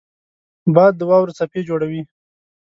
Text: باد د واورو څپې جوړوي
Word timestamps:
باد 0.75 0.93
د 0.97 1.01
واورو 1.09 1.35
څپې 1.37 1.61
جوړوي 1.69 2.01